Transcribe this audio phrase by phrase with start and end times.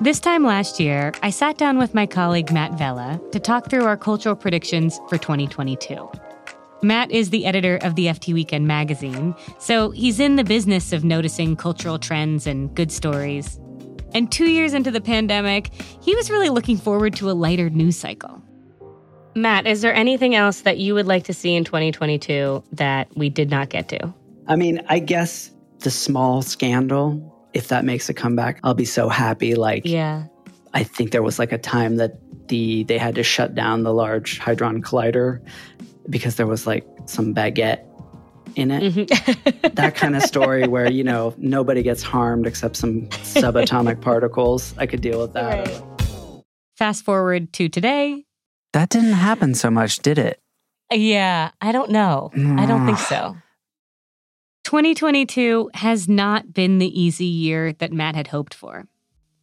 [0.00, 3.84] This time last year, I sat down with my colleague Matt Vella to talk through
[3.84, 6.10] our cultural predictions for 2022.
[6.82, 11.04] Matt is the editor of the FT Weekend magazine, so he's in the business of
[11.04, 13.60] noticing cultural trends and good stories.
[14.14, 15.70] And two years into the pandemic,
[16.02, 18.42] he was really looking forward to a lighter news cycle.
[19.36, 23.30] Matt, is there anything else that you would like to see in 2022 that we
[23.30, 24.12] did not get to?
[24.48, 29.08] I mean, I guess the small scandal, if that makes a comeback, I'll be so
[29.08, 29.54] happy.
[29.54, 30.24] Like, Yeah.
[30.74, 32.18] I think there was like a time that
[32.48, 35.40] the they had to shut down the Large Hadron Collider
[36.10, 37.84] because there was like some baguette
[38.56, 38.82] in it.
[38.92, 39.74] Mhm.
[39.74, 44.74] That kind of story where you know nobody gets harmed except some subatomic particles.
[44.76, 45.66] I could deal with that.
[45.68, 46.42] Right.
[46.76, 48.24] Fast forward to today.
[48.72, 50.40] That didn't happen so much, did it?
[50.92, 52.30] Yeah, I don't know.
[52.34, 53.36] I don't think so.
[54.64, 58.86] 2022 has not been the easy year that Matt had hoped for.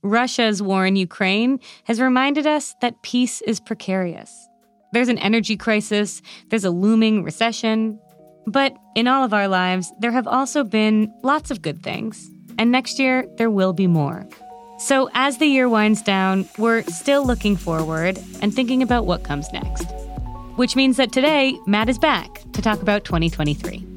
[0.02, 4.48] Russia's war in Ukraine has reminded us that peace is precarious.
[4.94, 8.00] There's an energy crisis, there's a looming recession.
[8.48, 12.28] But in all of our lives, there have also been lots of good things.
[12.58, 14.28] And next year, there will be more.
[14.80, 19.54] So as the year winds down, we're still looking forward and thinking about what comes
[19.54, 19.86] next.
[20.56, 23.91] Which means that today, Matt is back to talk about 2023.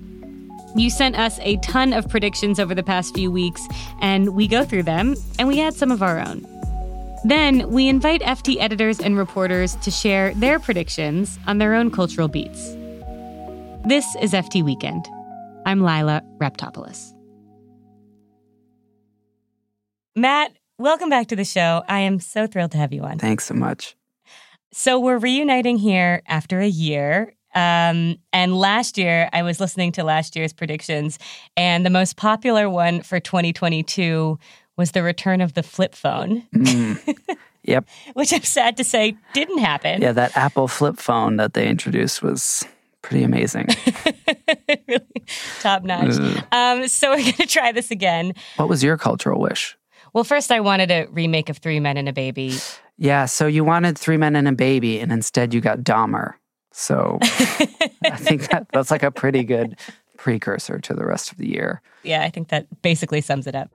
[0.76, 3.62] You sent us a ton of predictions over the past few weeks,
[4.00, 6.44] and we go through them and we add some of our own.
[7.24, 12.28] Then we invite FT editors and reporters to share their predictions on their own cultural
[12.28, 12.74] beats.
[13.86, 15.06] This is FT Weekend.
[15.64, 17.12] I'm Lilah Raptopoulos.
[20.16, 21.82] Matt, welcome back to the show.
[21.88, 23.18] I am so thrilled to have you on.
[23.18, 23.96] Thanks so much.
[24.72, 27.33] So we're reuniting here after a year.
[27.54, 31.18] Um, and last year, I was listening to last year's predictions,
[31.56, 34.38] and the most popular one for 2022
[34.76, 37.16] was the return of the flip phone, Mm.
[37.66, 37.86] Yep.
[38.12, 40.02] which I'm sad to say didn't happen.
[40.02, 42.62] Yeah, that Apple flip phone that they introduced was
[43.00, 43.68] pretty amazing.
[44.88, 45.00] really
[45.60, 46.14] top notch.
[46.52, 48.34] Um, so we're going to try this again.
[48.56, 49.78] what was your cultural wish?
[50.12, 52.54] Well, first, I wanted a remake of Three Men and a Baby.
[52.98, 56.34] Yeah, so you wanted Three Men and a Baby, and instead you got Dahmer.
[56.76, 59.78] So I think that, that's like a pretty good
[60.16, 61.80] precursor to the rest of the year.
[62.02, 63.70] Yeah, I think that basically sums it up.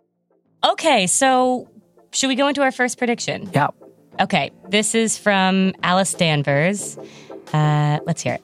[0.65, 1.69] Okay, so
[2.11, 3.49] should we go into our first prediction?
[3.53, 3.69] Yeah.
[4.19, 6.97] Okay, this is from Alice Danvers.
[7.53, 8.43] Uh, let's hear it.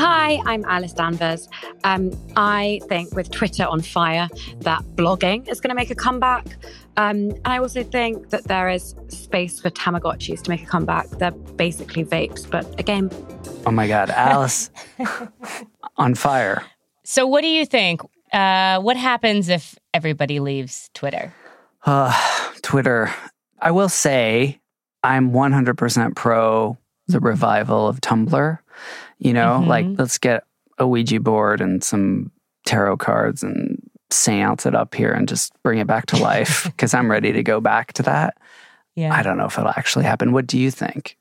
[0.00, 1.48] Hi, I'm Alice Danvers.
[1.82, 4.28] Um, I think with Twitter on fire,
[4.60, 6.46] that blogging is going to make a comeback.
[6.96, 11.08] Um, and I also think that there is space for Tamagotchis to make a comeback.
[11.08, 13.10] They're basically vapes, but again,
[13.66, 14.70] Oh my God, Alice
[15.96, 16.64] on fire.
[17.02, 18.00] So, what do you think?
[18.32, 21.34] Uh, what happens if everybody leaves Twitter?
[21.84, 22.14] Uh,
[22.62, 23.12] Twitter.
[23.60, 24.60] I will say
[25.02, 26.78] I'm 100% pro
[27.08, 28.58] the revival of Tumblr.
[29.18, 29.66] You know, Mhm.
[29.66, 30.44] like let's get
[30.78, 32.30] a Ouija board and some
[32.66, 33.80] tarot cards and
[34.10, 37.42] seance it up here and just bring it back to life because I'm ready to
[37.42, 38.36] go back to that.
[38.94, 39.14] Yeah.
[39.14, 40.32] I don't know if it'll actually happen.
[40.32, 41.16] What do you think?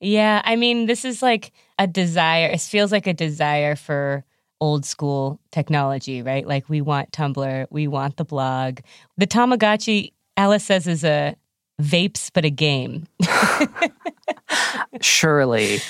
[0.00, 2.46] Yeah, I mean, this is like a desire.
[2.48, 4.24] It feels like a desire for
[4.60, 6.46] old school technology, right?
[6.46, 8.80] Like we want Tumblr, we want the blog.
[9.16, 11.36] The Tamagotchi, Alice says, is a
[11.80, 13.06] vapes but a game.
[15.00, 15.80] Surely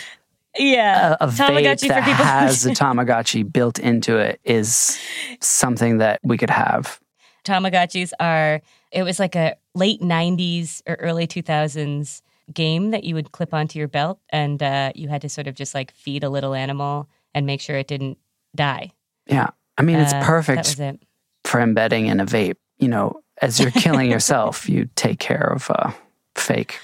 [0.57, 2.25] Yeah, a, a vape Tamagotchi that for people.
[2.25, 4.99] has a Tamagotchi built into it is
[5.41, 7.01] something that we could have.
[7.45, 8.61] Tamagotchis are.
[8.93, 12.23] It was like a late '90s or early 2000s
[12.53, 15.55] game that you would clip onto your belt, and uh, you had to sort of
[15.55, 18.19] just like feed a little animal and make sure it didn't
[18.55, 18.93] die.
[19.27, 19.49] Yeah.
[19.77, 21.01] I mean, it's Uh, perfect it.
[21.45, 22.57] for embedding in a vape.
[22.79, 25.93] You know, as you're killing yourself, you take care of a
[26.37, 26.79] fake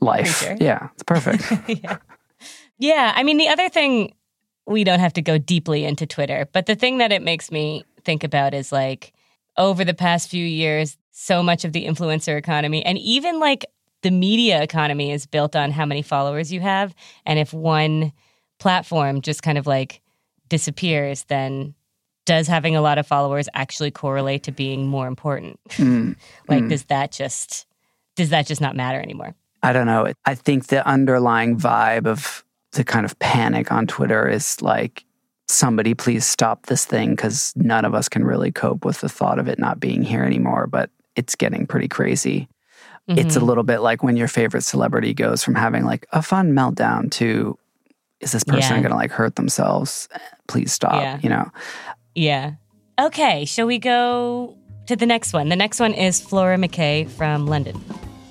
[0.00, 0.40] life.
[0.40, 0.64] Creature.
[0.64, 1.44] Yeah, it's perfect.
[1.68, 1.98] yeah.
[2.84, 3.12] Yeah.
[3.14, 4.14] I mean, the other thing,
[4.66, 7.84] we don't have to go deeply into Twitter, but the thing that it makes me
[8.04, 9.12] think about is like
[9.56, 13.64] over the past few years, so much of the influencer economy and even like
[14.02, 16.94] the media economy is built on how many followers you have.
[17.24, 18.12] And if one
[18.58, 20.02] platform just kind of like
[20.48, 21.74] disappears, then
[22.26, 25.58] does having a lot of followers actually correlate to being more important?
[25.70, 26.16] Mm,
[26.48, 26.68] like, mm.
[26.68, 27.66] does that just
[28.16, 29.34] does that just not matter anymore?
[29.62, 30.12] I don't know.
[30.26, 32.43] I think the underlying vibe of
[32.74, 35.04] the kind of panic on Twitter is like,
[35.48, 39.38] somebody please stop this thing because none of us can really cope with the thought
[39.38, 40.66] of it not being here anymore.
[40.66, 42.48] But it's getting pretty crazy.
[43.06, 43.46] It's a Mhm.
[43.46, 47.58] little bit like when your favorite celebrity goes from having like a fun meltdown to,
[48.20, 48.80] is this person Yeah.
[48.80, 50.08] going to like hurt themselves?
[50.48, 50.94] Please stop.
[51.02, 51.18] Yeah.
[51.22, 51.50] You know,
[52.14, 52.52] Yeah.
[52.98, 54.56] Okay, shall we go
[54.86, 55.48] to the next one?
[55.50, 57.78] The next one is Flora McKay from London.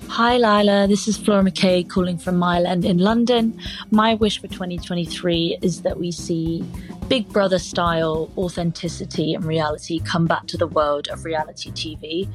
[0.08, 0.86] Hi, Lilah.
[0.88, 3.58] This is Flora McKay calling from Mile End in London.
[3.90, 6.64] My wish for 2023 is that we see
[7.08, 12.28] Big Brother style authenticity and reality come back to the world of reality TV.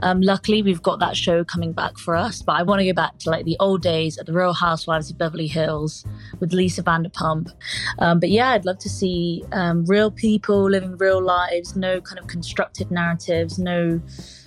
[0.00, 2.92] Um, luckily, we've got that show coming back for us, but I want to go
[2.92, 6.04] back to like the old days at the Real Housewives of Beverly Hills
[6.40, 7.52] with Lisa Vanderpump.
[8.00, 12.18] Um, but yeah, I'd love to see um, real people living real lives, no kind
[12.18, 14.00] of constructed narratives, no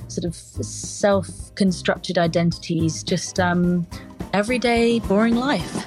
[0.07, 3.88] sort of self constructed identities, just um,
[4.33, 5.86] everyday, boring life.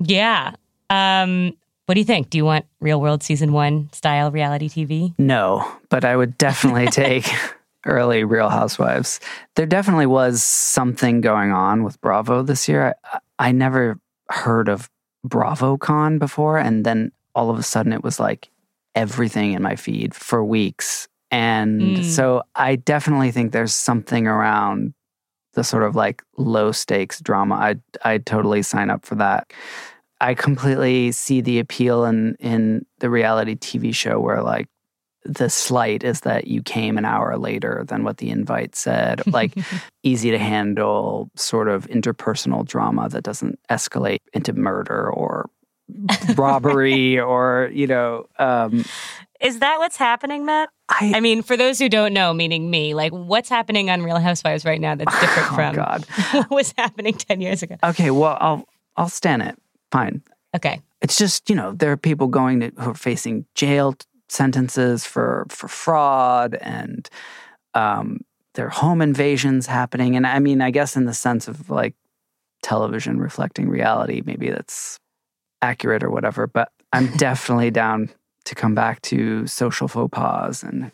[0.00, 0.54] Yeah.
[0.90, 1.56] Um,
[1.86, 2.30] what do you think?
[2.30, 5.14] Do you want real world season one style reality TV?
[5.18, 7.28] No, but I would definitely take
[7.86, 9.20] early Real Housewives.
[9.56, 12.94] There definitely was something going on with Bravo this year.
[13.12, 13.98] I, I never
[14.30, 14.88] heard of
[15.26, 18.48] BravoCon before, and then all of a sudden it was like
[18.94, 21.08] everything in my feed for weeks.
[21.32, 22.04] And Mm.
[22.04, 24.94] so I definitely think there's something around
[25.54, 27.56] the sort of like low stakes drama.
[27.56, 29.52] I I totally sign up for that.
[30.20, 34.68] I completely see the appeal in in the reality TV show where like
[35.24, 39.22] the slight is that you came an hour later than what the invite said.
[39.32, 39.58] Like
[40.04, 45.48] easy to handle sort of interpersonal drama that doesn't escalate into murder or
[46.36, 48.84] robbery or, you know, um
[49.40, 50.70] Is that what's happening, Matt?
[51.00, 54.18] I, I mean, for those who don't know, meaning me, like what's happening on Real
[54.18, 56.04] Housewives right now that's different oh from God.
[56.32, 57.76] what was happening 10 years ago?
[57.82, 58.66] Okay, well I'll
[58.96, 59.58] I'll stand it.
[59.90, 60.22] Fine.
[60.54, 60.80] Okay.
[61.00, 63.94] it's just you know there are people going to who are facing jail
[64.28, 67.08] sentences for for fraud and
[67.74, 68.20] um
[68.54, 71.94] there are home invasions happening and i mean i guess in the sense of like
[72.62, 74.98] television reflecting reality maybe that's
[75.62, 78.10] accurate or whatever but i'm definitely down
[78.44, 80.90] to come back to social faux pas and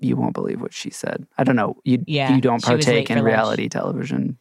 [0.00, 2.86] you won't believe what she said i don't know you Yeah, you don't she was
[2.86, 3.32] late partake in for lunch.
[3.32, 4.38] reality television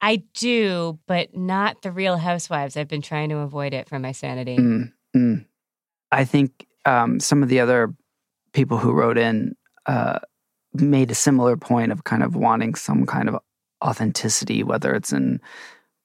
[0.00, 2.76] I do, but not the Real Housewives.
[2.76, 4.58] I've been trying to avoid it for my sanity.
[4.58, 5.46] Mm, mm.
[6.12, 7.94] I think um, some of the other
[8.52, 10.18] people who wrote in uh,
[10.74, 13.38] made a similar point of kind of wanting some kind of
[13.82, 15.40] authenticity, whether it's in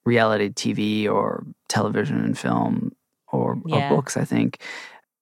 [0.05, 2.93] reality TV or television and film
[3.33, 3.91] or, Yeah.
[3.91, 4.15] or books.
[4.15, 4.61] I think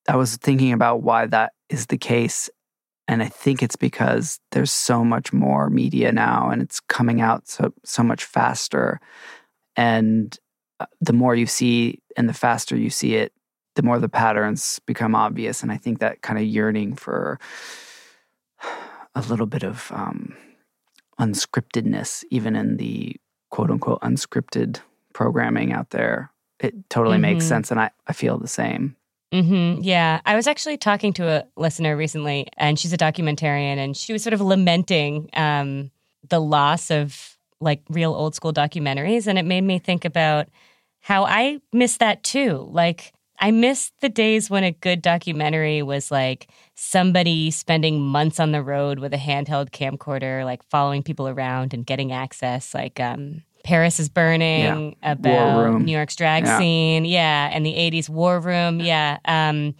[0.07, 2.49] I was thinking about why that is the case.
[3.07, 7.47] And I think it's because there's so much more media now and it's coming out
[7.47, 8.99] so, so much faster.
[9.75, 10.37] And
[10.79, 13.31] uh, the more you see and the faster you see it,
[13.75, 15.61] the more the patterns become obvious.
[15.63, 17.39] And I think that kind of yearning for
[19.15, 20.35] a little bit of um,
[21.19, 23.15] unscriptedness, even in the
[23.51, 24.79] quote unquote unscripted
[25.13, 27.49] programming out there, it totally makes Mhm.
[27.49, 27.71] sense.
[27.71, 28.95] And I, I feel the same.
[29.33, 30.21] Hmm Yeah.
[30.25, 34.23] I was actually talking to a listener recently, and she's a documentarian, and she was
[34.23, 35.91] sort of lamenting um,
[36.29, 39.27] the loss of like real old school documentaries.
[39.27, 40.47] And it made me think about
[41.01, 42.67] how I miss that too.
[42.71, 48.51] Like, I miss the days when a good documentary was like somebody spending months on
[48.51, 52.73] the road with a handheld camcorder, like following people around and getting access.
[52.73, 55.83] Like, um, Paris is burning about Room.
[55.83, 56.57] New York's drag Yeah.
[56.57, 57.03] scene.
[57.03, 57.49] Yeah.
[57.51, 58.79] And the 80s War Room.
[58.79, 59.17] Yeah.
[59.25, 59.75] Um,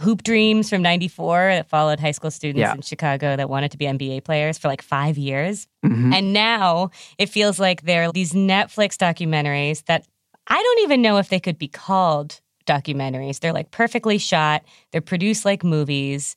[0.00, 2.74] Hoop Dreams from 94 that followed high school students Yeah.
[2.74, 5.68] in Chicago that wanted to be NBA players for like five years.
[5.86, 6.12] Mhm.
[6.14, 10.04] And now it feels like there are these Netflix documentaries that
[10.48, 13.38] I don't even know if they could be called documentaries.
[13.38, 16.34] They're like perfectly shot, they're produced like movies.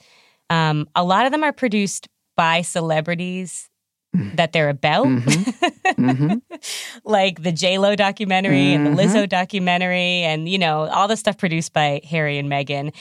[0.52, 3.70] Um, a lot of them are produced by celebrities
[4.14, 5.06] that they're about.
[5.08, 6.42] Mhm.
[7.04, 8.98] like the J Lo documentary and the Mhm.
[9.00, 12.94] Lizzo documentary, and you know all the stuff produced by Harry and Meghan.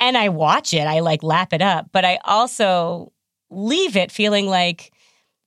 [0.00, 3.12] And I watch it, I like lap it up, but I also
[3.50, 4.92] leave it feeling like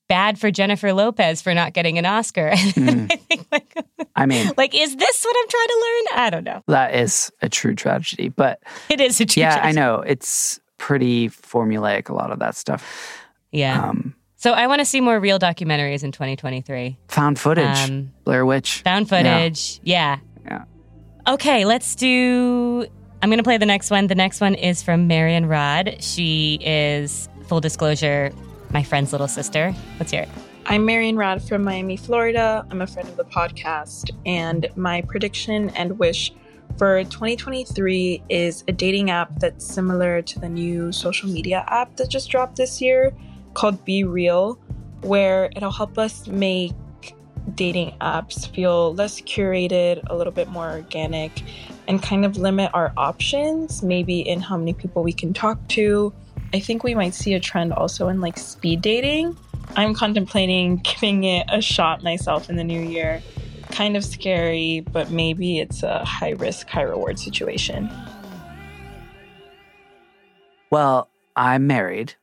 [0.10, 2.54] bad for Jennifer Lopez for not getting an Oscar.
[2.76, 3.74] And I think like,
[4.16, 5.82] I mean, like, is this what I'm trying to
[6.14, 6.20] learn?
[6.26, 6.62] I don't know.
[6.68, 8.30] that is a true tragedy.
[8.30, 8.60] But
[8.90, 10.02] It is a true yeah, I know.
[10.06, 13.18] It's pretty formulaic, a lot of that stuff.
[13.52, 13.90] Yeah.
[13.90, 16.98] Um, so I want to see more real documentaries in 2023.
[17.08, 18.82] found footage, Um, Blair Witch.
[18.82, 19.80] Found footage.
[19.84, 20.18] Yeah.
[20.46, 20.66] Yeah.
[21.26, 22.86] Okay, let's do.
[23.22, 24.08] I'm going to play the next one.
[24.08, 25.96] The next one is from Marion Rod.
[26.04, 28.34] She is, full disclosure,
[28.72, 29.74] my friend's little sister.
[29.98, 30.30] Let's hear it.
[30.66, 32.68] I'm Marion Rod from Miami, Florida.
[32.70, 36.34] I'm a friend of the podcast, and my prediction and wish
[36.78, 42.10] for 2023 is a dating app that's similar to the new social media app that
[42.10, 43.14] just dropped this year
[43.54, 44.60] called Be Real,
[45.02, 46.74] where it'll help us make
[47.56, 51.44] dating apps feel less curated, a little bit more organic,
[51.88, 56.14] and kind of limit our options, maybe in how many people we can talk to.
[56.54, 59.38] I think we might see a trend also in like speed dating
[59.76, 63.22] I'm contemplating giving it a shot myself in the new year.
[63.72, 67.90] Kind of scary, but maybe it's a high risk, high reward situation.
[70.70, 72.16] Well, I'm married,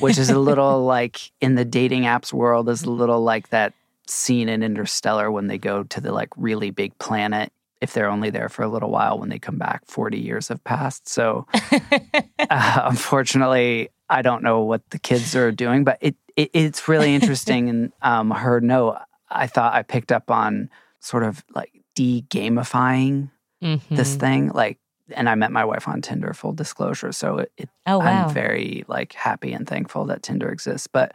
[0.00, 3.72] which is a little like in the dating apps world, is a little like that
[4.06, 7.52] scene in Interstellar when they go to the like really big planet.
[7.80, 10.64] If they're only there for a little while, when they come back, 40 years have
[10.64, 11.08] passed.
[11.08, 11.46] So,
[12.50, 17.14] uh, unfortunately, I don't know what the kids are doing, but it, it it's really
[17.14, 17.68] interesting.
[17.68, 18.96] and um, her note,
[19.28, 20.70] I thought I picked up on
[21.00, 23.30] sort of like de gamifying
[23.62, 23.80] Mhm.
[23.90, 24.48] this thing.
[24.50, 24.78] Like,
[25.14, 27.12] and I met my wife on Tinder, full disclosure.
[27.12, 28.26] So it, it Oh, wow.
[28.28, 30.86] I'm very like happy and thankful that Tinder exists.
[30.86, 31.14] But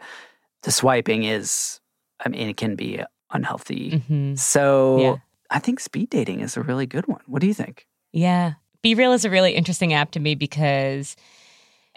[0.62, 1.80] the swiping is,
[2.24, 4.02] I mean, it can be unhealthy.
[4.08, 4.38] Mhm.
[4.38, 5.16] So Yeah.
[5.50, 7.20] I think speed dating is a really good one.
[7.26, 7.86] What do you think?
[8.12, 8.54] Yeah.
[8.82, 11.14] Be Real is a really interesting app to me because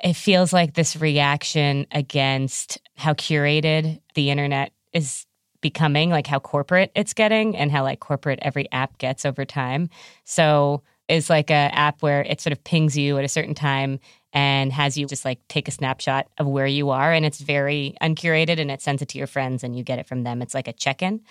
[0.04, 5.26] it feels like this reaction against how curated the internet is
[5.62, 9.90] becoming, like how corporate it's getting and how like corporate every app gets over time.
[10.26, 14.00] So it's like a app where it sort of pings you at a certain time
[14.34, 17.96] and has you just like take a snapshot of where you are and it's very
[18.02, 20.42] uncurated and it sends it to your friends and you get it from them.
[20.42, 21.22] It's like a check-in.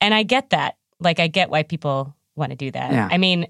[0.00, 0.76] And I get that.
[0.98, 2.92] Like I get why people want to do that.
[2.92, 3.08] Yeah.
[3.10, 3.46] I mean,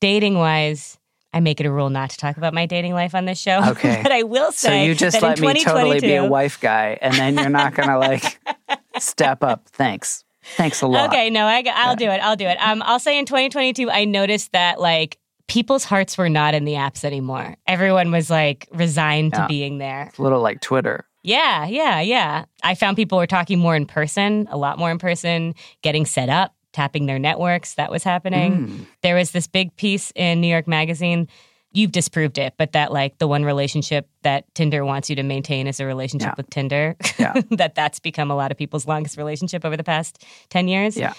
[0.00, 0.98] dating wise,
[1.32, 3.60] I make it a rule not to talk about my dating life on this show.
[3.74, 4.00] Okay.
[4.02, 7.12] but I will say, So you just let me totally be a wife guy, and
[7.14, 8.38] then you're not gonna like
[8.98, 9.68] step up.
[9.70, 10.24] Thanks.
[10.56, 11.08] Thanks a lot.
[11.08, 12.18] Okay, no, I, I'll do it.
[12.18, 12.56] I'll do it.
[12.60, 16.72] Um, I'll say in 2022, I noticed that like people's hearts were not in the
[16.74, 17.56] apps anymore.
[17.66, 19.42] Everyone was like resigned Yeah.
[19.42, 20.06] to being there.
[20.08, 21.06] It's a little like Twitter.
[21.22, 22.44] Yeah, yeah, yeah.
[22.62, 26.28] I found people were talking more in person, a lot more in person, getting set
[26.28, 27.74] up, tapping their networks.
[27.74, 28.68] That was happening.
[28.68, 28.86] Mm.
[29.02, 31.28] There was this big piece in New York Magazine.
[31.72, 35.66] You've disproved it, but that like the one relationship that Tinder wants you to maintain
[35.66, 36.34] is a relationship Yeah.
[36.36, 36.94] with Tinder.
[37.18, 37.40] Yeah.
[37.52, 40.96] that that's become a lot of people's longest relationship over the past 10 years.
[40.96, 41.14] Yeah.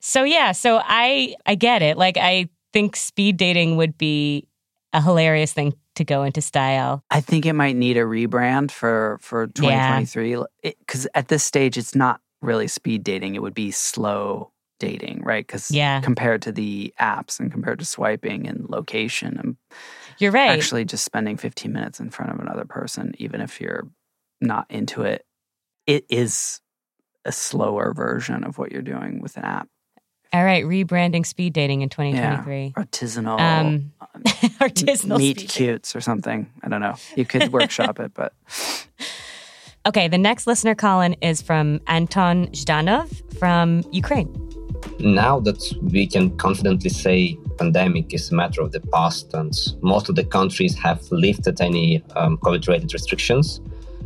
[0.00, 1.98] So yeah, so I I get it.
[1.98, 4.46] Like I think speed dating would be
[4.92, 7.02] a hilarious thing to go into style.
[7.10, 11.94] I think it might need a rebrand for for 2023 because at this stage it's
[11.94, 13.34] not really speed dating.
[13.34, 15.46] It would be slow dating, right?
[15.46, 16.00] Because Yeah.
[16.02, 19.56] compared to the apps and compared to swiping and location and
[20.18, 20.50] You're right.
[20.50, 23.88] actually just spending 15 minutes in front of another person, even if you're
[24.40, 25.24] not into it,
[25.86, 26.60] it is
[27.24, 29.68] a slower version of what you're doing with an app.
[30.32, 32.74] All right, rebranding speed dating in 2023.
[32.76, 34.22] Artisanal, Um, um,
[34.60, 36.50] Artisanal meet cutes or something.
[36.62, 36.94] I don't know.
[37.16, 38.32] You could workshop it, but
[39.86, 43.08] Okay, the next listener Colin is from Anton Zhdanov
[43.38, 44.28] from Ukraine.
[45.00, 45.60] now that
[45.92, 50.24] we can confidently say pandemic is a matter of the past and most of the
[50.24, 53.60] countries have lifted any um, covid-related restrictions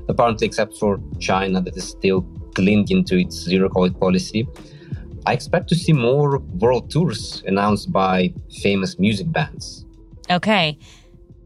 [0.08, 0.98] apparently except for
[1.28, 2.20] china that is still
[2.54, 4.40] clinging to its zero covid policy
[5.26, 9.84] i expect to see more world tours announced by famous music bands
[10.30, 10.78] Okay,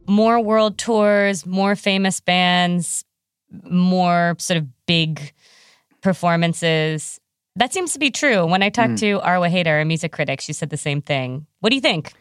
[0.06, 3.04] more world tours, more famous bands,
[3.70, 5.32] more sort of big
[6.02, 7.20] performances.
[7.56, 8.46] That seems to be true.
[8.46, 8.98] When I talked Mm.
[9.00, 11.46] to Arwa Haider, a music critic, she said the same thing.
[11.60, 12.12] What do you think?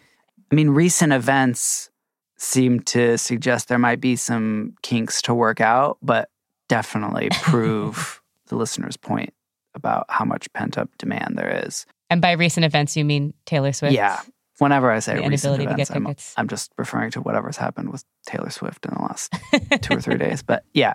[0.52, 1.90] I mean, recent events
[2.38, 6.30] seem to suggest there might be some kinks to work out, but
[6.70, 9.34] definitely prove the listener's point
[9.76, 11.86] about how much pent up demand there is.
[12.10, 13.94] And by recent events, you mean Taylor Swift?
[13.94, 14.20] Yeah.
[14.60, 16.08] Whenever I say The recent events, I'm.
[16.38, 19.34] I'm just referring to whatever's happened with Taylor Swift in the last
[19.82, 20.44] two or three days.
[20.44, 20.94] But yeah,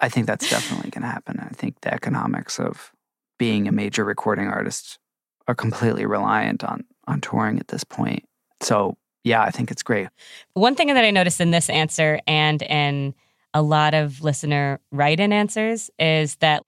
[0.00, 1.40] I think that's definitely going to happen.
[1.40, 2.92] I think the economics of
[3.38, 5.00] being a major recording artist
[5.48, 8.24] are completely reliant on on touring at this point.
[8.60, 10.08] So yeah, I think it's great.
[10.54, 13.14] One thing that I noticed in this answer and in
[13.54, 16.62] a lot of listener write in answers is that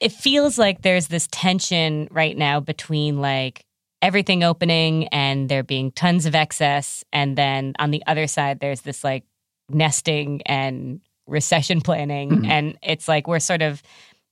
[0.00, 3.64] it feels like there's this tension right now between like
[4.02, 7.02] everything opening and there being tons of excess.
[7.12, 9.24] And then on the other side, there's this like
[9.68, 12.30] nesting and recession planning.
[12.30, 12.46] Mhm.
[12.46, 13.82] And it's like we're sort of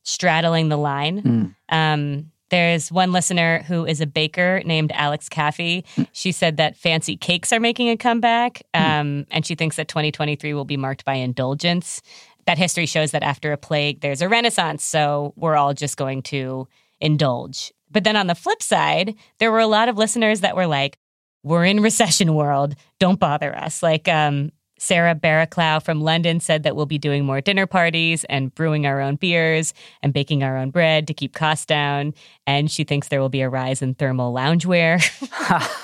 [0.04, 1.23] straddling the line.
[1.23, 1.75] Mm.
[1.75, 5.83] Um, there's one listener who is a baker named Alex Caffey.
[6.12, 10.54] She said that fancy cakes are making a comeback, um, and she thinks that 2023
[10.54, 12.00] will be marked by indulgence.
[12.47, 14.85] That history shows that after a plague, there's a renaissance.
[14.85, 16.69] So we're all just going to
[17.01, 17.73] indulge.
[17.91, 20.99] But then on the flip side, there were a lot of listeners that were like,
[21.43, 22.75] we're in recession world.
[22.99, 23.83] Don't bother us.
[23.83, 28.55] Like um, Sarah Barraclough from London said that we'll be doing more dinner parties and
[28.55, 29.73] brewing our own beers
[30.03, 32.15] and baking our own bread to keep costs down.
[32.47, 35.01] And she thinks there will be a rise in thermal loungewear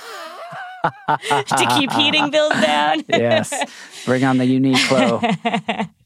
[1.47, 3.05] to keep heating bills down.
[3.09, 3.53] yes.
[4.05, 5.89] Bring on the Uniqlo.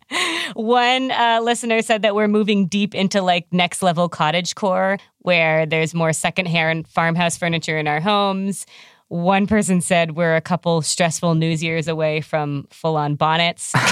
[0.54, 5.66] One uh, listener said that we're moving deep into like next level cottage core, where
[5.66, 8.66] there's more secondhand farmhouse furniture in our homes.
[9.08, 13.72] One person said we're a couple stressful news years away from full on bonnets.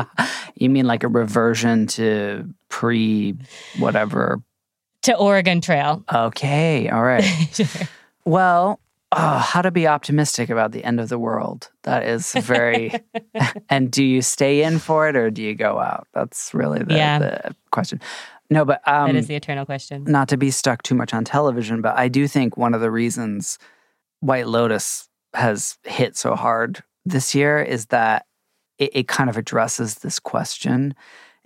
[0.54, 3.34] you mean like a reversion to pre
[3.78, 4.40] whatever?
[5.02, 6.04] To Oregon Trail.
[6.12, 7.22] Okay, all right.
[7.52, 7.66] sure.
[8.24, 8.80] Well,
[9.12, 11.70] oh, how to be optimistic about the end of the world.
[11.82, 12.92] That is very.
[13.68, 16.08] and do you stay in for it or do you go out?
[16.14, 17.18] That's really the, yeah.
[17.18, 18.00] the question.
[18.50, 20.04] No, but um, that is the eternal question.
[20.04, 22.90] Not to be stuck too much on television, but I do think one of the
[22.90, 23.58] reasons
[24.20, 28.26] White Lotus has hit so hard this year is that
[28.78, 30.94] it, it kind of addresses this question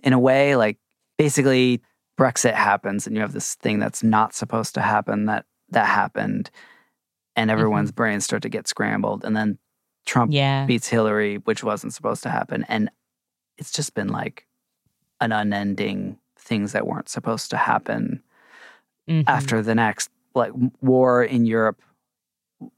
[0.01, 0.55] in a way.
[0.55, 0.77] Like
[1.17, 1.81] basically,
[2.19, 6.49] Brexit happens, and you have this thing that's not supposed to happen that that happened
[7.37, 7.95] and everyone's mm-hmm.
[7.95, 9.23] brains start to get scrambled.
[9.23, 9.59] And then
[10.05, 10.65] Trump yeah.
[10.65, 12.65] beats Hillary, which wasn't supposed to happen.
[12.67, 12.89] And
[13.57, 14.45] it's just been like
[15.21, 18.23] an unending things that weren't supposed to happen
[19.07, 19.29] mm-hmm.
[19.29, 20.51] after the next like
[20.81, 21.81] war in Europe.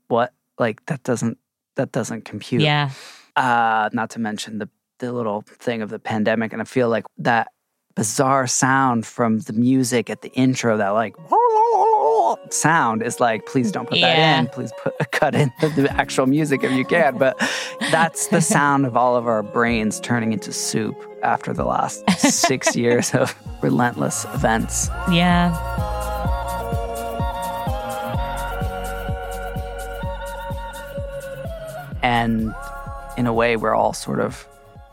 [0.09, 1.37] What like that doesn't
[1.75, 2.61] that doesn't compute.
[2.61, 2.91] Yeah.
[3.35, 7.05] Uh, not to mention the the little thing of the pandemic, and I feel like
[7.19, 7.47] that
[7.95, 11.15] bizarre sound from the music at the intro, that like
[12.49, 14.15] sound is like, please don't put yeah.
[14.15, 14.47] that in.
[14.47, 17.17] Please put cut in the, the actual music if you can.
[17.17, 17.37] But
[17.91, 22.75] that's the sound of all of our brains turning into soup after the last six
[22.75, 24.89] years of relentless events.
[25.11, 25.55] Yeah.
[32.01, 32.53] And
[33.17, 34.47] in a way, we're all sort of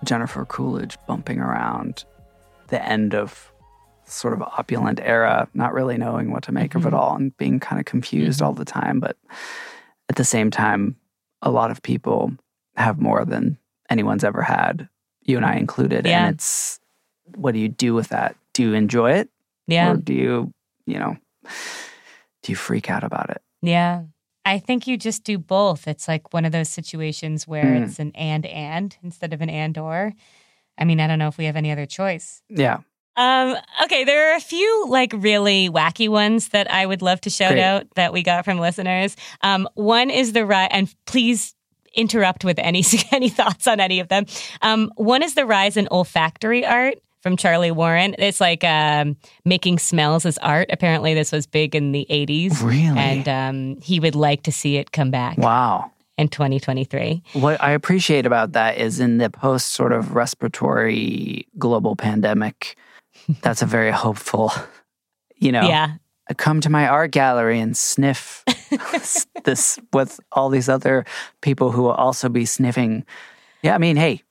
[0.04, 2.04] Jennifer Coolidge bumping around
[2.68, 3.52] the end of
[4.06, 6.78] sort of opulent era, not really knowing what to make mm-hmm.
[6.78, 6.96] of it mm-hmm.
[6.96, 8.46] all and being kind of confused mm-hmm.
[8.46, 9.00] all the time.
[9.00, 9.16] But
[10.08, 10.96] at the same time,
[11.42, 12.32] a lot of people
[12.76, 13.58] have more than
[13.90, 14.88] anyone's ever had,
[15.22, 16.06] you and I included.
[16.06, 16.26] Yeah.
[16.26, 16.80] And it's
[17.34, 18.36] what do you do with that?
[18.52, 19.28] Do you enjoy it?
[19.66, 19.92] Yeah.
[19.92, 20.52] Or do you,
[20.86, 21.16] you know,
[22.42, 23.42] do you freak out about it?
[23.62, 24.04] Yeah.
[24.44, 25.88] I think you just do both.
[25.88, 27.84] It's like one of those situations where mm.
[27.84, 30.12] it's an and and instead of an and or.
[30.78, 32.42] I mean, I don't know if we have any other choice.
[32.48, 32.78] Yeah.
[33.16, 37.30] Um, okay, there are a few like really wacky ones that I would love to
[37.30, 37.62] shout Great.
[37.62, 39.16] out that we got from listeners.
[39.42, 41.54] Um, one is the rise, and please
[41.94, 44.26] interrupt with any any thoughts on any of them.
[44.62, 48.14] Um, one is the rise in olfactory art from Charlie Warren.
[48.18, 50.68] It's like um, making smells as art.
[50.70, 52.62] Apparently, this was big in the 80s.
[52.62, 52.98] Really?
[52.98, 55.38] And um, he would like to see it come back.
[55.38, 55.90] Wow.
[56.18, 57.22] In 2023.
[57.34, 62.76] What I appreciate about that is in the post sort of respiratory global pandemic
[63.42, 64.52] that's a very hopeful,
[65.36, 65.68] you know.
[65.68, 65.94] Yeah.
[66.36, 68.42] Come to my art gallery and sniff
[69.44, 71.04] this with all these other
[71.40, 73.04] people who will also be sniffing.
[73.62, 74.22] Yeah, I mean, hey,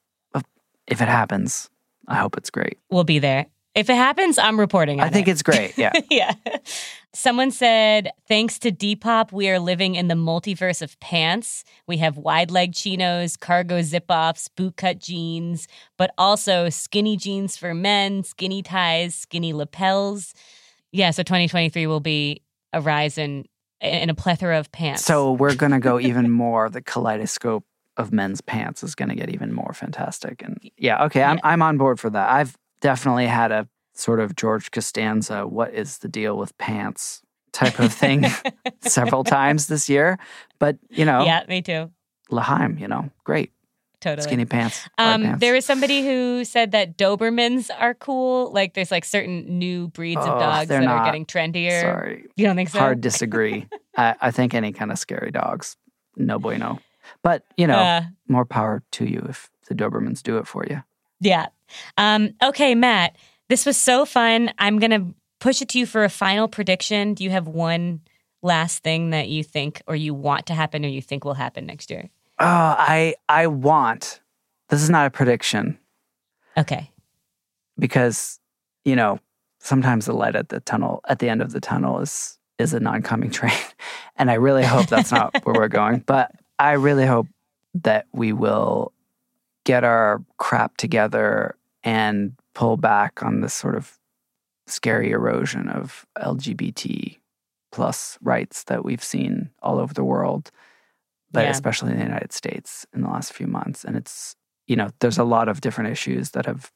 [0.88, 1.70] if it happens,
[2.08, 2.78] I hope it's great.
[2.90, 3.48] We'll be there.
[3.76, 5.32] If it happens, I'm reporting I think it.
[5.32, 5.78] it's great.
[5.78, 5.92] Yeah.
[6.10, 6.34] yeah.
[7.14, 11.66] Someone said, thanks to Depop, we are living in the multiverse of pants.
[11.86, 17.74] We have wide leg chinos, cargo zip offs, bootcut jeans, but also skinny jeans for
[17.74, 20.34] men, skinny ties, skinny lapels.
[20.94, 23.46] Yeah, so 2023 will be a rise in
[23.82, 25.04] in a plethora of pants.
[25.04, 26.70] So we're gonna go even more.
[26.70, 27.66] The kaleidoscope
[27.98, 30.42] of men's pants is gonna get even more fantastic.
[30.42, 32.30] And yeah, okay, I'm I'm on board for that.
[32.30, 37.80] I've definitely had a sort of George Costanza, what is the deal with pants type
[37.80, 38.26] of thing
[38.82, 40.20] several times this year.
[40.60, 41.26] But, you know.
[41.26, 41.90] Yeah, me too.
[42.30, 43.52] L'chaim, you know, great.
[44.02, 44.22] Totally.
[44.22, 44.88] Skinny pants.
[45.00, 45.40] Um, pants.
[45.40, 48.52] There was somebody who said that Dobermans are cool.
[48.52, 51.00] Like there's like certain new breeds oh, of dogs that not.
[51.00, 51.82] are getting trendier.
[51.82, 52.26] Sorry.
[52.36, 52.78] You don't think so?
[52.78, 53.68] Hard disagree.
[53.98, 55.76] I, I, think any kind of scary dogs,
[56.18, 56.80] no bueno.
[57.24, 60.84] But, you know, uh, more power to you if the Dobermans do it for you.
[61.20, 61.48] Yeah.
[61.98, 63.16] Um, okay, Matt,
[63.50, 64.52] this was so fun.
[64.58, 67.14] I'm going to push it to you for a final prediction.
[67.14, 68.02] Do you have one
[68.42, 71.66] last thing that you think or you want to happen or you think will happen
[71.66, 72.10] next year?
[72.40, 74.22] Oh, I I want.
[74.70, 75.78] This is not a prediction.
[76.58, 76.92] Okay.
[77.78, 78.40] Because,
[78.84, 79.20] you know,
[79.60, 82.80] sometimes the light at the tunnel at the end of the tunnel is is a
[82.80, 83.58] non-coming train.
[84.16, 87.28] And I really hope that's not where we're going, but I really hope
[87.84, 88.94] that we will
[89.66, 94.00] get our crap together and pull back on this sort of
[94.68, 97.18] scary erosion of LGBT
[97.72, 100.50] plus rights that we've seen all over the world,
[101.32, 101.52] but yeah.
[101.52, 103.84] especially in the United States in the last few months.
[103.84, 106.72] And it's, you know, there's a lot of different issues that have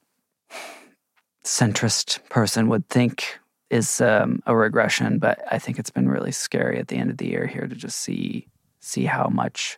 [1.43, 6.80] centrist person would think is um, a regression, but I think it's been really scary
[6.80, 8.47] at the end of the year here to just see
[8.82, 9.78] see how much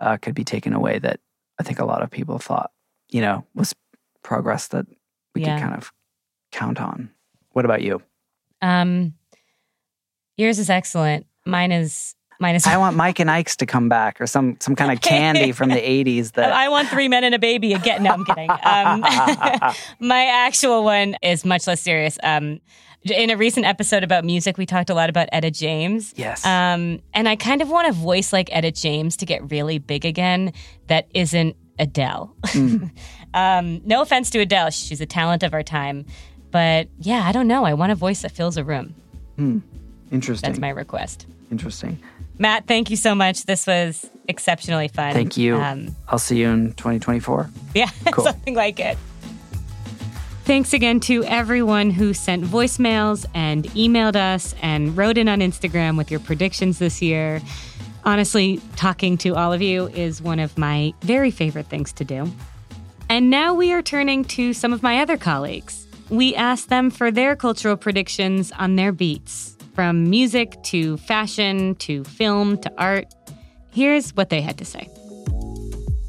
[0.00, 1.18] uh, could be taken away that
[1.58, 2.70] I think a lot of people thought,
[3.10, 3.74] you know, was
[4.22, 4.86] progress that
[5.34, 5.56] we Yeah.
[5.56, 5.92] could kind of
[6.52, 7.10] count on.
[7.50, 8.02] What about you?
[8.62, 9.14] Um,
[10.36, 11.26] yours is excellent.
[11.46, 12.66] Mine is mine is.
[12.66, 15.68] I want Mike and Ike's to come back or some some kind of candy from
[15.68, 18.02] the 80s that I want three men and a baby again.
[18.02, 18.50] No, I'm kidding.
[18.50, 19.00] Um,
[20.00, 22.18] my actual one is much less serious.
[22.22, 22.60] Um,
[23.04, 26.12] in a recent episode about music, we talked a lot about Etta James.
[26.16, 26.44] Yes.
[26.44, 30.04] Um, and I kind of want a voice like Etta James to get really big
[30.04, 30.52] again
[30.86, 32.34] that isn't Adele.
[33.34, 36.06] um, no offense to Adele, she's a talent of our time.
[36.50, 37.64] But yeah, I don't know.
[37.64, 38.94] I want a voice that fills a room.
[40.12, 40.48] Interesting.
[40.48, 41.26] That's my request.
[41.50, 41.98] Interesting.
[42.38, 43.44] Matt, thank you so much.
[43.44, 45.12] This was exceptionally fun.
[45.12, 45.56] Thank you.
[45.56, 47.50] Um, I'll see you in 2024.
[47.74, 48.24] Yeah, Cool.
[48.24, 48.96] something like it.
[50.44, 55.96] Thanks again to everyone who sent voicemails and emailed us and wrote in on Instagram
[55.96, 57.40] with your predictions this year.
[58.04, 62.30] Honestly, talking to all of you is one of my very favorite things to do.
[63.08, 65.86] And now we are turning to some of my other colleagues.
[66.10, 72.04] We asked them for their cultural predictions on their beats, from music to fashion to
[72.04, 73.06] film to art.
[73.72, 74.90] Here's what they had to say.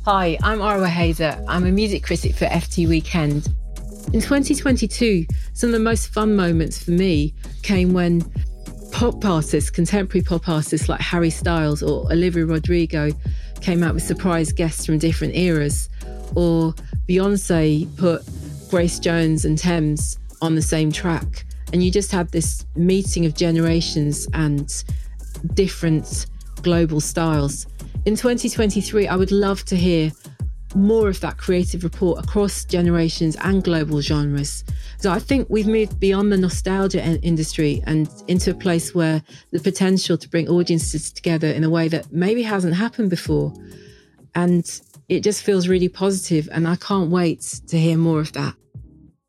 [0.04, 1.42] Hi, I'm Arwa Haider.
[1.48, 3.48] I'm a music critic for FT Weekend.
[4.14, 8.22] In 2022, some of the most fun moments for me came when
[8.92, 13.12] pop artists, contemporary pop artists like Harry Styles or Olivia Rodrigo
[13.60, 15.90] came out with surprise guests from different eras,
[16.36, 16.74] or
[17.10, 18.22] Beyonce put
[18.70, 21.46] Grace Jones and Tems on the same track.
[21.74, 24.72] And you just had this meeting of generations and
[25.56, 26.28] different
[26.62, 27.68] global styles.
[28.06, 30.12] In 2023, I would love to hear
[30.76, 34.64] more of that creative report across generations and global genres.
[34.98, 39.24] So I think we've moved beyond the nostalgia in- industry and into a place where
[39.52, 43.54] the potential to bring audiences together in a way that maybe hasn't happened before.
[44.36, 44.66] And
[45.08, 48.56] it just feels really positive, and I can't wait to hear more of that.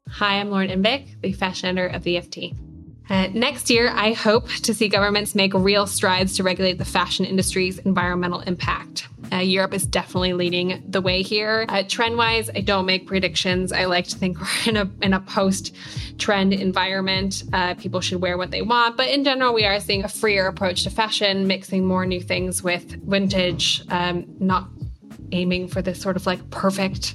[0.09, 2.66] Hi, I'm Lauren Indvik, the fashion editor of the FT.
[3.09, 7.25] Uh, next year, I hope to see governments make real strides to regulate the fashion
[7.25, 9.09] industry's environmental impact.
[9.33, 11.67] Uh, Europe is definitely leading the way here.
[11.69, 13.73] Uh, trend wise, I don't make predictions.
[13.73, 15.75] I like to think we're in a, in a post
[16.19, 17.45] trend environment.
[17.53, 18.97] Uh, people should wear what they want.
[18.97, 22.63] But in general, we are seeing a freer approach to fashion, mixing more new things
[22.63, 24.69] with vintage, um, not
[25.33, 27.15] aiming for this sort of like perfect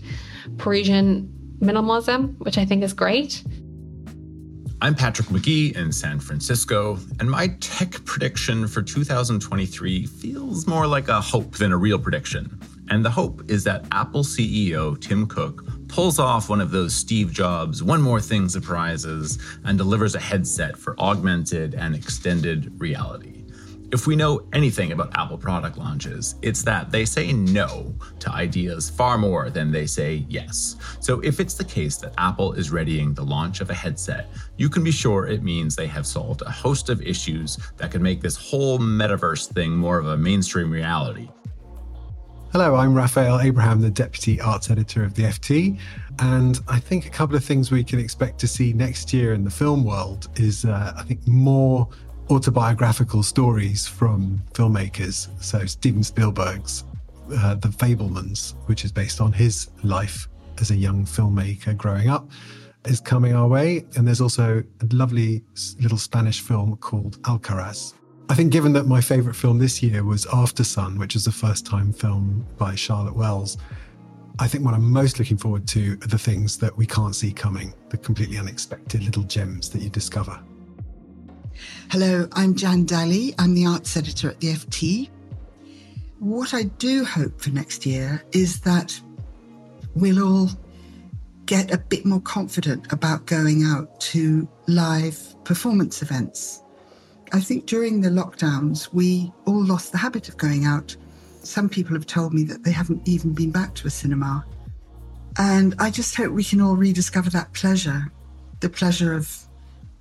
[0.58, 3.44] Parisian minimalism, which I think is great.
[4.84, 11.08] I'm Patrick McGee in San Francisco, and my tech prediction for 2023 feels more like
[11.08, 12.60] a hope than a real prediction.
[12.90, 17.32] And the hope is that Apple CEO Tim Cook pulls off one of those Steve
[17.32, 23.31] Jobs one more thing surprises and delivers a headset for augmented and extended reality.
[23.92, 28.90] If we know anything about Apple product launches, it's that they say no to ideas
[28.90, 30.78] far more than they say yes.
[31.02, 34.70] So if it's the case that Apple is readying the launch of a headset, you
[34.70, 38.22] can be sure it means they have solved a host of issues that could make
[38.22, 41.28] this whole metaverse thing more of a mainstream reality.
[42.54, 45.80] Hello, I'm Raphael Abraham, the Deputy Arts Editor of the FT.
[46.20, 49.44] And I think a couple of things we can expect to see next year in
[49.44, 51.90] the film world is, uh, I think, more
[52.32, 55.28] autobiographical stories from filmmakers.
[55.44, 56.86] So Steven Spielberg's
[57.38, 62.32] uh, The Fabelmans, which is based on his life as a young filmmaker growing up,
[62.86, 63.86] is coming our way.
[63.98, 65.44] And there's also a lovely
[65.82, 67.94] little Spanish film called Alcarràs.
[68.30, 71.66] I think, given that my favorite film this year was Aftersun, which is a first
[71.66, 73.58] time film by Charlotte Wells,
[74.40, 77.34] I think what I'm most looking forward to are the things that we can't see
[77.34, 80.42] coming, the completely unexpected little gems that you discover.
[81.90, 83.34] Hello, I'm Jan Dalley.
[83.38, 85.10] I'm the arts editor at the FT.
[86.20, 89.00] What I do hope for next year is that
[89.96, 90.50] we'll all
[91.46, 96.64] get a bit more confident about going out to live performance events.
[97.34, 100.96] I think during the lockdowns, we all lost the habit of going out.
[101.44, 104.46] Some people have told me that they haven't even been back to a cinema.
[105.38, 108.12] And I just hope we can all rediscover that pleasure
[108.62, 109.48] the pleasure of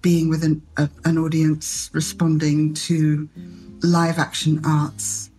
[0.02, 3.28] being with an, a, an audience, responding to
[3.82, 5.30] live action arts.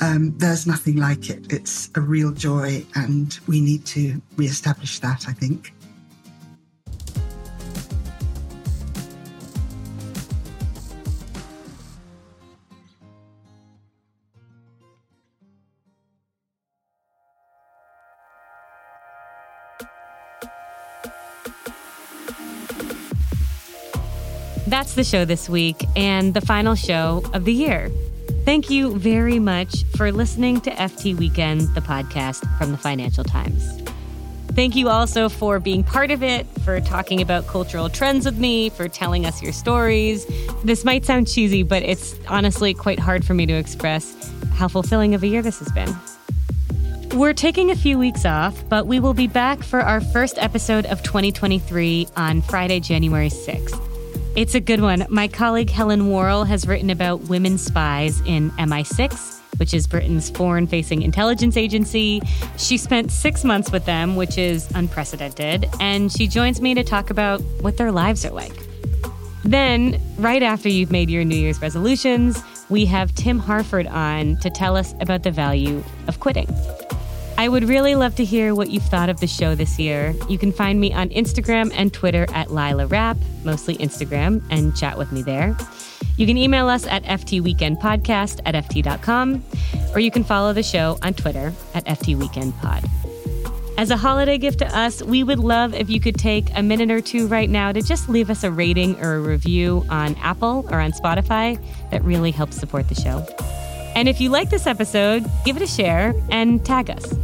[0.00, 1.52] Um, there's nothing like it.
[1.52, 5.26] It's a real joy, and we need to re-establish that.
[5.28, 5.72] I think.
[24.90, 27.92] That's the show this week and the final show of the year.
[28.44, 33.80] Thank you very much for listening to FT Weekend, the podcast from the Financial Times.
[34.48, 38.68] Thank you also for being part of it, for talking about cultural trends with me,
[38.68, 40.26] for telling us your stories.
[40.64, 45.14] This might sound cheesy, but it's honestly quite hard for me to express how fulfilling
[45.14, 45.94] of a year this has been.
[47.16, 50.84] We're taking a few weeks off, but we will be back for our first episode
[50.86, 53.89] of 2023 on Friday, January 6th.
[54.36, 55.06] It's a good one.
[55.08, 60.66] My colleague Helen Warrell has written about women spies in MI6 which is Britain's foreign
[60.66, 62.22] facing intelligence agency.
[62.56, 67.10] She spent six months with them, which is unprecedented, and she joins me to talk
[67.10, 68.54] about what their lives are like.
[69.44, 74.48] Then, right after you've made your New Year's resolutions, we have Tim Harford on to
[74.48, 76.48] tell us about the value of quitting.
[77.40, 80.14] I would really love to hear what you've thought of the show this year.
[80.28, 84.98] You can find me on Instagram and Twitter at Lilah Rapp, mostly Instagram, and chat
[84.98, 85.56] with me there.
[86.18, 89.42] You can email us at ftweekendpodcast at ft.com,
[89.94, 92.86] or you can follow the show on Twitter at ftweekendpod.
[93.78, 96.90] As a holiday gift to us, we would love if you could take a minute
[96.90, 100.68] or two right now to just leave us a rating or a review on Apple
[100.70, 101.58] or on Spotify.
[101.90, 103.26] That really helps support the show.
[103.94, 107.14] And if you like this episode, give it a share and tag us.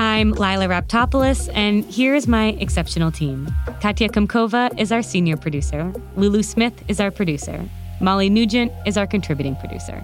[0.00, 3.54] I'm Lilah Raptopoulos, and here's my exceptional team.
[3.82, 5.92] Katya Kumkova is our senior producer.
[6.16, 7.68] Lulu Smith is our producer.
[8.00, 10.02] Molly Nugent is our contributing producer.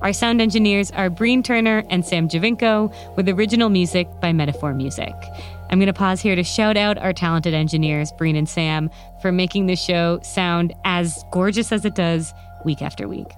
[0.00, 5.12] Our sound engineers are Breen Turner and Sam Giovinco, with original music by Metaphor Music.
[5.68, 8.88] I'm going to pause here to shout out our talented engineers, Breen and Sam,
[9.20, 12.32] for making the show sound as gorgeous as it does
[12.64, 13.28] week after week.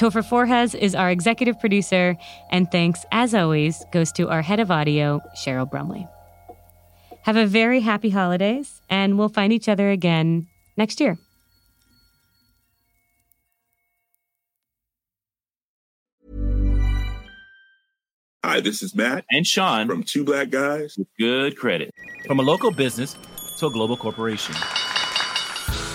[0.00, 2.16] Topher Forhecz is our executive producer,
[2.50, 6.08] and thanks, as always, goes to our head of audio, Cheryl Brumley.
[7.24, 10.46] Have a very happy holidays, and we'll find each other again
[10.78, 11.18] next year.
[18.42, 21.90] Hi, this is Matt and Sean from Two Black Guys with Good Credit.
[22.26, 23.18] From a local business
[23.58, 24.54] to a global corporation.